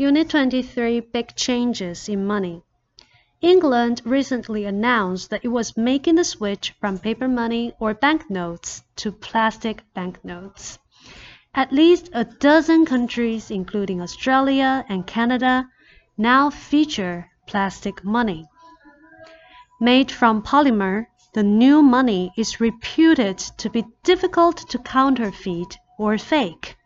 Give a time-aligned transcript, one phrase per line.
[0.00, 2.62] Unit 23 Big Changes in Money.
[3.40, 9.10] England recently announced that it was making the switch from paper money or banknotes to
[9.10, 10.78] plastic banknotes.
[11.52, 15.68] At least a dozen countries, including Australia and Canada,
[16.16, 18.46] now feature plastic money.
[19.80, 26.77] Made from polymer, the new money is reputed to be difficult to counterfeit or fake.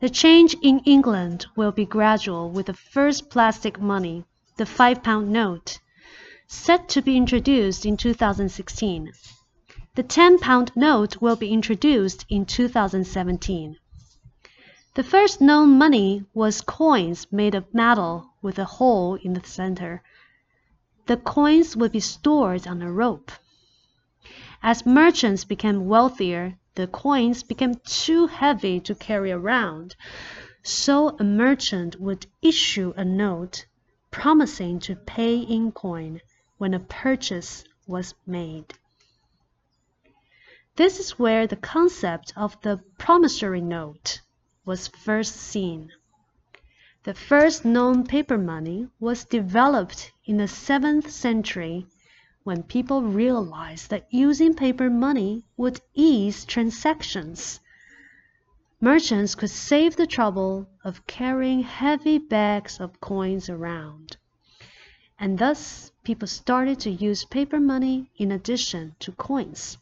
[0.00, 4.24] The change in England will be gradual with the first plastic money,
[4.56, 5.80] the £5 note,
[6.46, 9.12] set to be introduced in 2016.
[9.96, 13.76] The £10 note will be introduced in 2017.
[14.94, 20.04] The first known money was coins made of metal with a hole in the center.
[21.06, 23.32] The coins would be stored on a rope.
[24.62, 29.96] As merchants became wealthier, the coins became too heavy to carry around,
[30.62, 33.66] so a merchant would issue a note
[34.12, 36.20] promising to pay in coin
[36.56, 38.72] when a purchase was made.
[40.76, 44.20] This is where the concept of the promissory note
[44.64, 45.90] was first seen.
[47.02, 51.88] The first known paper money was developed in the seventh century
[52.44, 57.60] when people realized that using paper money would ease transactions.
[58.80, 64.16] Merchants could save the trouble of carrying heavy bags of coins around.
[65.18, 69.78] And thus people started to use paper money in addition to coins.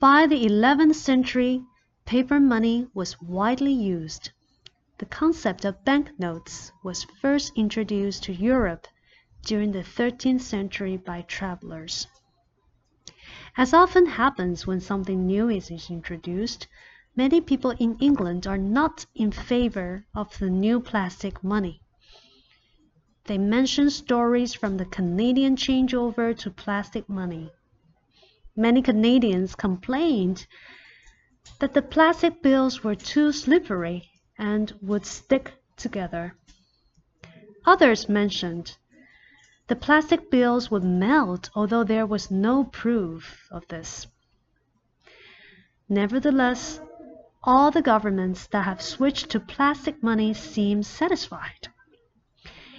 [0.00, 1.62] By the 11th century,
[2.06, 4.30] paper money was widely used.
[4.96, 8.88] The concept of banknotes was first introduced to Europe
[9.42, 12.06] during the 13th century by travelers.
[13.56, 16.66] As often happens when something new is introduced,
[17.16, 21.82] many people in England are not in favor of the new plastic money.
[23.24, 27.50] They mention stories from the Canadian changeover to plastic money.
[28.56, 30.46] Many Canadians complained
[31.58, 36.36] that the plastic bills were too slippery and would stick together.
[37.66, 38.76] Others mentioned
[39.68, 44.06] the plastic bills would melt although there was no proof of this.
[45.88, 46.80] Nevertheless,
[47.42, 51.68] all the governments that have switched to plastic money seem satisfied.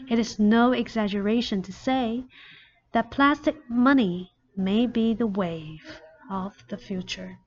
[0.10, 2.26] It is no exaggeration to say
[2.92, 7.40] that plastic money may be the wave of the future.